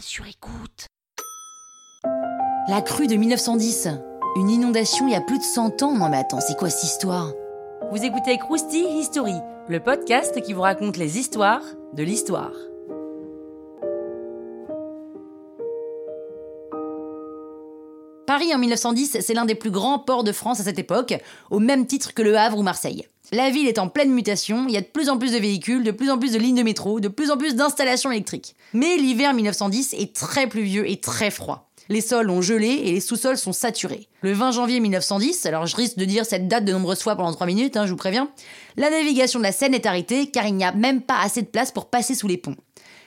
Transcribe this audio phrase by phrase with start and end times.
[0.00, 0.88] sur écoute.
[2.68, 3.88] La crue de 1910.
[4.36, 5.92] Une inondation il y a plus de 100 ans.
[5.92, 7.32] Non mais attends, c'est quoi cette histoire?
[7.90, 9.34] Vous écoutez Krusty History,
[9.68, 11.62] le podcast qui vous raconte les histoires
[11.92, 12.52] de l'histoire.
[18.34, 21.14] Paris en 1910, c'est l'un des plus grands ports de France à cette époque,
[21.52, 23.06] au même titre que Le Havre ou Marseille.
[23.30, 25.84] La ville est en pleine mutation, il y a de plus en plus de véhicules,
[25.84, 28.56] de plus en plus de lignes de métro, de plus en plus d'installations électriques.
[28.72, 31.70] Mais l'hiver 1910 est très pluvieux et très froid.
[31.88, 34.08] Les sols ont gelé et les sous-sols sont saturés.
[34.22, 37.32] Le 20 janvier 1910, alors je risque de dire cette date de nombreuses fois pendant
[37.32, 38.30] 3 minutes, hein, je vous préviens,
[38.76, 41.46] la navigation de la Seine est arrêtée car il n'y a même pas assez de
[41.46, 42.56] place pour passer sous les ponts.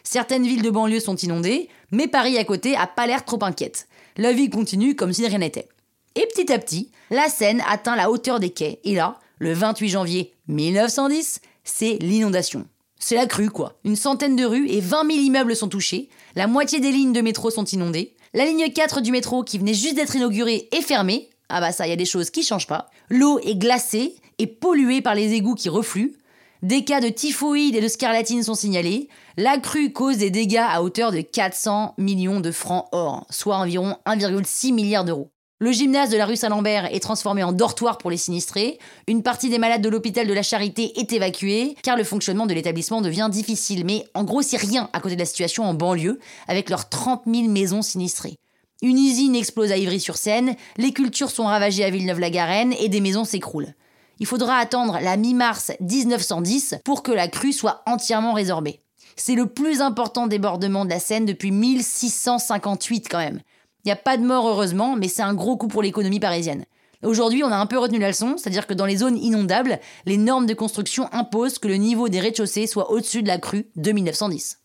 [0.10, 3.90] Certaines villes de banlieue sont inondées, mais Paris à côté a pas l'air trop inquiète.
[4.16, 5.68] La vie continue comme si rien n'était.
[6.16, 9.90] Et petit à petit, la Seine atteint la hauteur des quais, et là, le 28
[9.90, 12.66] janvier 1910, c'est l'inondation.
[12.98, 13.80] C'est la crue, quoi.
[13.84, 17.20] Une centaine de rues et 20 000 immeubles sont touchés, la moitié des lignes de
[17.20, 21.30] métro sont inondées, la ligne 4 du métro qui venait juste d'être inaugurée est fermée,
[21.50, 24.48] ah bah ça, il y a des choses qui changent pas, l'eau est glacée et
[24.48, 26.14] polluée par les égouts qui refluent,
[26.64, 29.10] des cas de typhoïde et de scarlatine sont signalés.
[29.38, 33.96] La crue cause des dégâts à hauteur de 400 millions de francs or, soit environ
[34.06, 35.30] 1,6 milliard d'euros.
[35.60, 38.78] Le gymnase de la rue Saint-Lambert est transformé en dortoir pour les sinistrés.
[39.08, 42.54] Une partie des malades de l'hôpital de la Charité est évacuée, car le fonctionnement de
[42.54, 43.84] l'établissement devient difficile.
[43.84, 47.24] Mais en gros, c'est rien à côté de la situation en banlieue, avec leurs 30
[47.26, 48.38] 000 maisons sinistrées.
[48.84, 53.74] Une usine explose à Ivry-sur-Seine, les cultures sont ravagées à Villeneuve-la-Garenne et des maisons s'écroulent
[54.20, 58.82] il faudra attendre la mi-mars 1910 pour que la crue soit entièrement résorbée.
[59.16, 63.40] C'est le plus important débordement de la Seine depuis 1658 quand même.
[63.84, 66.66] Il n'y a pas de mort heureusement, mais c'est un gros coup pour l'économie parisienne.
[67.04, 70.18] Aujourd'hui, on a un peu retenu la leçon, c'est-à-dire que dans les zones inondables, les
[70.18, 73.92] normes de construction imposent que le niveau des rez-de-chaussée soit au-dessus de la crue de
[73.92, 74.60] 1910.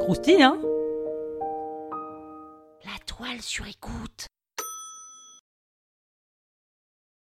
[0.00, 0.58] Croustille, hein?
[2.84, 4.26] La toile sur écoute.